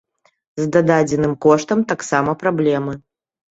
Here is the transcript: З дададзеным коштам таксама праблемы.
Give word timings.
З 0.61 0.65
дададзеным 0.75 1.37
коштам 1.47 1.85
таксама 1.93 2.37
праблемы. 2.43 2.99